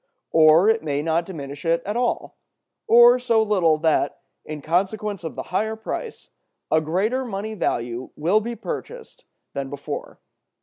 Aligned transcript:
Or 0.31 0.67
it 0.67 0.81
may 0.81 1.03
not 1.03 1.27
diminish 1.27 1.63
it 1.63 1.83
at 1.85 1.95
all, 1.95 2.35
or 2.87 3.19
so 3.19 3.43
little 3.43 3.77
that, 3.77 4.19
in 4.43 4.63
consequence 4.63 5.23
of 5.23 5.35
the 5.35 5.43
higher 5.53 5.75
price, 5.75 6.31
a 6.71 6.81
greater 6.81 7.23
money 7.23 7.53
value 7.53 8.09
will 8.15 8.39
be 8.39 8.55
purchased 8.55 9.25
than 9.53 9.69
before. 9.69 10.19